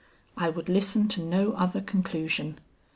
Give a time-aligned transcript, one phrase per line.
[0.35, 2.57] I would listen to no other conclusion.